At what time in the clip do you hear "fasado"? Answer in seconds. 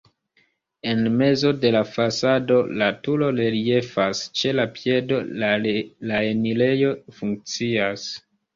1.89-2.57